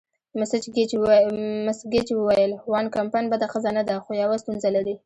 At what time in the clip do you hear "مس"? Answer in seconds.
1.67-1.81